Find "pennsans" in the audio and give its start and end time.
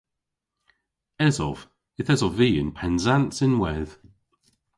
2.77-3.37